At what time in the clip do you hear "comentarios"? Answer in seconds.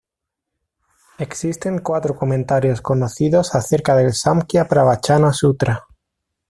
2.15-2.81